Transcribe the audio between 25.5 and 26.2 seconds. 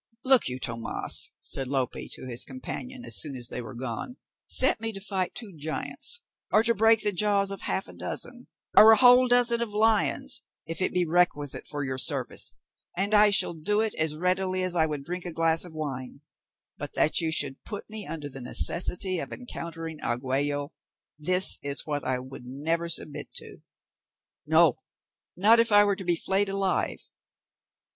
if I were to be